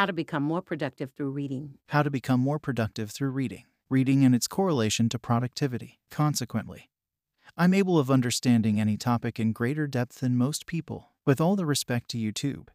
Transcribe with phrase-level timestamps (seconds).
[0.00, 1.74] How to become more productive through reading.
[1.88, 3.64] How to become more productive through reading.
[3.90, 6.00] Reading and its correlation to productivity.
[6.10, 6.88] Consequently,
[7.54, 11.66] I'm able of understanding any topic in greater depth than most people, with all the
[11.66, 12.68] respect to YouTube.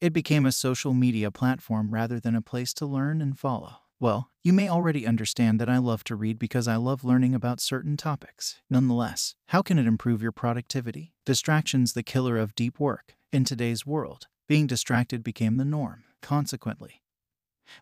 [0.00, 3.80] It became a social media platform rather than a place to learn and follow.
[4.00, 7.60] Well, you may already understand that I love to read because I love learning about
[7.60, 8.62] certain topics.
[8.70, 11.12] Nonetheless, how can it improve your productivity?
[11.26, 13.14] Distraction's the killer of deep work.
[13.30, 16.04] In today's world, being distracted became the norm.
[16.26, 17.04] Consequently,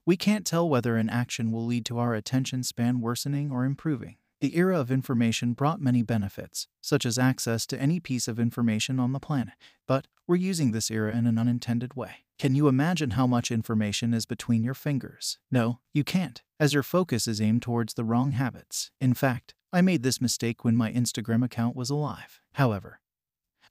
[0.05, 4.17] we can't tell whether an action will lead to our attention span worsening or improving.
[4.43, 9.01] The era of information brought many benefits, such as access to any piece of information
[9.01, 9.55] on the planet,
[9.89, 12.27] but we're using this era in an unintended way.
[12.39, 15.39] Can you imagine how much information is between your fingers?
[15.51, 18.91] No, you can't, as your focus is aimed towards the wrong habits.
[19.01, 22.43] In fact, I made this mistake when my Instagram account was alive.
[22.53, 23.01] However,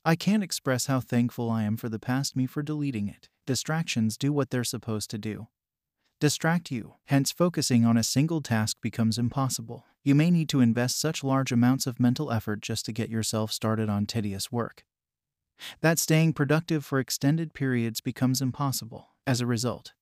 [0.04, 3.30] I can't express how thankful I am for the past me for deleting it.
[3.46, 5.48] Distractions do what they're supposed to do
[6.20, 9.84] distract you, hence, focusing on a single task becomes impossible.
[10.04, 13.52] You may need to invest such large amounts of mental effort just to get yourself
[13.52, 14.86] started on tedious work
[15.82, 19.10] that staying productive for extended periods becomes impossible.
[19.26, 19.94] As a result,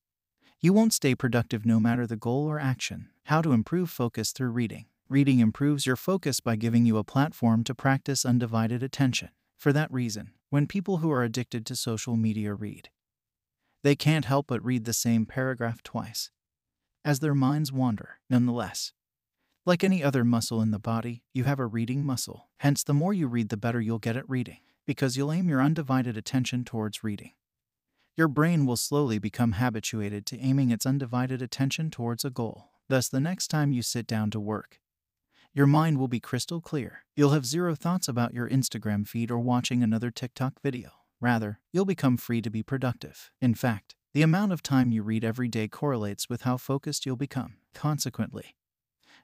[0.59, 3.09] you won't stay productive no matter the goal or action.
[3.25, 4.85] How to improve focus through reading.
[5.09, 9.29] Reading improves your focus by giving you a platform to practice undivided attention.
[9.57, 12.89] For that reason, when people who are addicted to social media read,
[13.83, 16.29] they can't help but read the same paragraph twice,
[17.03, 18.93] as their minds wander, nonetheless.
[19.65, 22.49] Like any other muscle in the body, you have a reading muscle.
[22.59, 25.61] Hence, the more you read, the better you'll get at reading, because you'll aim your
[25.61, 27.33] undivided attention towards reading.
[28.17, 32.69] Your brain will slowly become habituated to aiming its undivided attention towards a goal.
[32.89, 34.79] Thus, the next time you sit down to work,
[35.53, 37.03] your mind will be crystal clear.
[37.15, 41.00] You'll have zero thoughts about your Instagram feed or watching another TikTok video.
[41.21, 43.31] Rather, you'll become free to be productive.
[43.39, 47.15] In fact, the amount of time you read every day correlates with how focused you'll
[47.15, 47.57] become.
[47.73, 48.55] Consequently,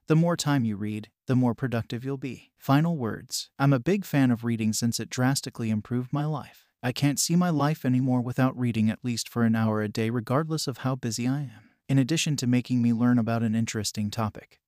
[0.07, 2.51] the more time you read, the more productive you'll be.
[2.57, 6.67] Final words I'm a big fan of reading since it drastically improved my life.
[6.81, 10.09] I can't see my life anymore without reading at least for an hour a day,
[10.09, 11.71] regardless of how busy I am.
[11.89, 14.61] In addition to making me learn about an interesting topic,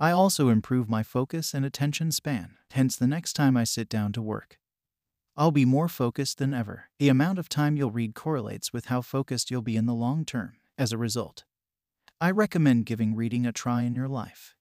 [0.00, 2.56] I also improve my focus and attention span.
[2.72, 4.58] Hence, the next time I sit down to work,
[5.38, 6.84] I'll be more focused than ever.
[6.98, 10.24] The amount of time you'll read correlates with how focused you'll be in the long
[10.24, 10.54] term.
[10.78, 11.44] As a result,
[12.18, 14.54] I recommend giving reading a try in your life.